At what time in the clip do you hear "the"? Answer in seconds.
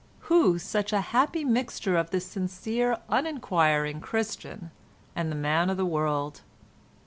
2.09-2.19, 5.35-5.39, 5.77-5.85